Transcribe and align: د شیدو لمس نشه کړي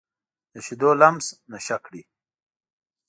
د 0.51 0.53
شیدو 0.65 0.89
لمس 1.01 1.25
نشه 1.51 1.77
کړي 1.85 2.03